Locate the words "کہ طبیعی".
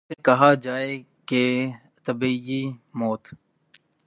1.27-2.61